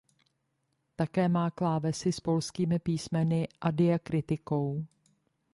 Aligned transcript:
Také 0.95 1.29
má 1.29 1.45
klávesy 1.51 2.11
s 2.11 2.19
polskými 2.19 2.79
písmeny 2.79 3.47
s 3.65 3.71
diakritikou. 3.71 4.85